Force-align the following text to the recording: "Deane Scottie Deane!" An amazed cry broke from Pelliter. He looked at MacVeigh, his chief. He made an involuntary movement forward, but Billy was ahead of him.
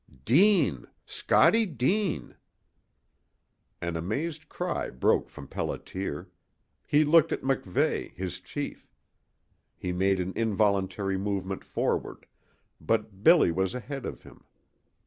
"Deane 0.25 0.87
Scottie 1.05 1.67
Deane!" 1.67 2.35
An 3.83 3.95
amazed 3.95 4.49
cry 4.49 4.89
broke 4.89 5.29
from 5.29 5.47
Pelliter. 5.47 6.25
He 6.87 7.03
looked 7.05 7.31
at 7.31 7.43
MacVeigh, 7.43 8.11
his 8.15 8.39
chief. 8.39 8.89
He 9.77 9.91
made 9.91 10.19
an 10.19 10.33
involuntary 10.35 11.19
movement 11.19 11.63
forward, 11.63 12.25
but 12.79 13.23
Billy 13.23 13.51
was 13.51 13.75
ahead 13.75 14.07
of 14.07 14.23
him. 14.23 14.43